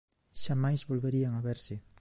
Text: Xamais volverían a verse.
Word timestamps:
Xamais 0.43 0.81
volverían 0.91 1.33
a 1.35 1.41
verse. 1.49 1.75